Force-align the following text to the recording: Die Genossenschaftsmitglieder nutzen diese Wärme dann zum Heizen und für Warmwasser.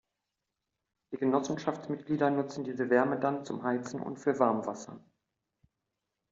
Die 1.11 1.17
Genossenschaftsmitglieder 1.17 2.31
nutzen 2.31 2.63
diese 2.63 2.89
Wärme 2.89 3.19
dann 3.19 3.45
zum 3.45 3.61
Heizen 3.61 3.99
und 4.01 4.17
für 4.17 4.39
Warmwasser. 4.39 4.99